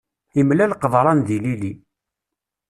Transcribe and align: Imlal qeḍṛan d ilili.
Imlal 0.39 0.71
qeḍṛan 0.75 1.19
d 1.27 1.29
ilili. 1.35 1.73